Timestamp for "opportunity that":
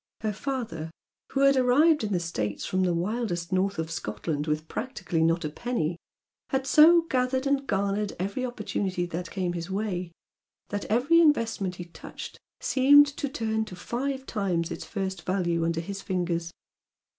8.43-9.29